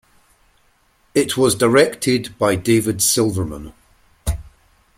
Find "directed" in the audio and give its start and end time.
1.53-2.35